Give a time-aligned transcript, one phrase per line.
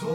[0.00, 0.06] 朋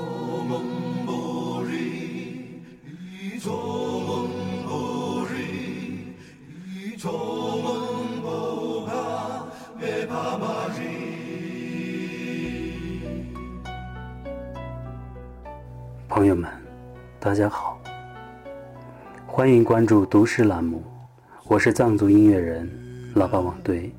[16.27, 16.49] 友们，
[17.19, 17.77] 大家好，
[19.27, 20.81] 欢迎关注读诗栏目，
[21.43, 22.71] 我是藏族音乐人
[23.15, 23.93] 喇叭网队。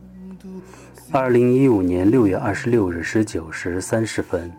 [1.12, 4.51] 二零一五年六月二十六日十九时三十分，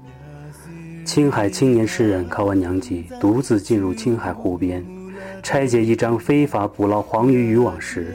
[1.06, 4.84] 青海青年诗人考完娘吉独自进入青海湖边，
[5.44, 8.14] 拆解一张非法捕捞黄鱼渔网时，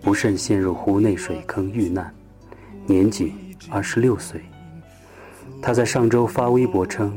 [0.00, 2.12] 不慎陷入湖内水坑遇难，
[2.86, 3.32] 年仅
[3.68, 4.40] 二十六岁。
[5.60, 7.16] 他在上周发微博称：“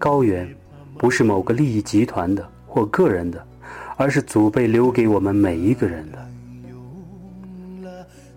[0.00, 0.48] 高原。”
[0.96, 3.44] 不是某个利益集团的或个人的，
[3.96, 6.18] 而是祖辈留给我们每一个人的。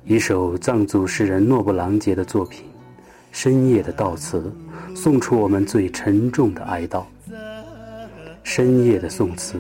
[0.04, 2.66] 一首藏族诗人诺布朗杰的作品
[3.40, 4.52] 《深夜的悼词》，
[4.96, 7.04] 送出我们最沉重的哀悼。
[8.42, 9.60] 深夜的宋词，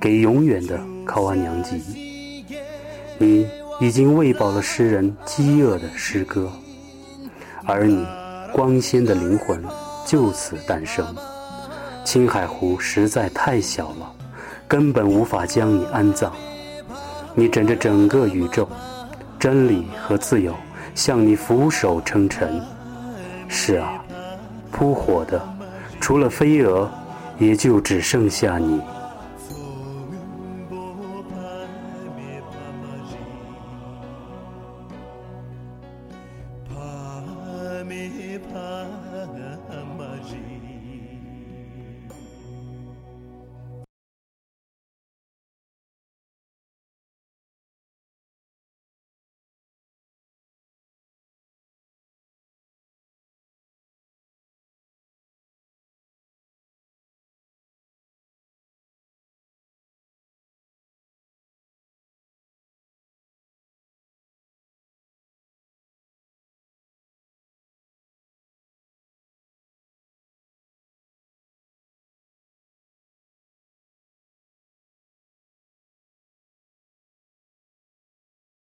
[0.00, 2.46] 给永远的考安娘吉。
[3.18, 3.46] 你
[3.78, 6.50] 已经喂饱了诗人饥饿的诗歌，
[7.66, 8.06] 而你
[8.54, 9.62] 光鲜的灵魂
[10.06, 11.04] 就此诞生。
[12.06, 14.10] 青海湖实在太小了，
[14.66, 16.32] 根本无法将你安葬。
[17.34, 18.66] 你枕着整个宇宙，
[19.38, 20.54] 真理和自由
[20.94, 22.58] 向你俯首称臣。
[23.52, 24.02] 是啊，
[24.70, 25.42] 扑火的
[26.00, 26.88] 除了飞蛾，
[27.38, 28.80] 也就只剩下你。